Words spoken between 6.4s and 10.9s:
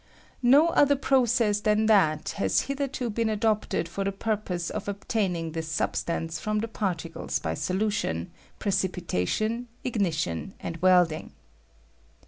fixjm the particles by solution, pre cipitation, ignition, and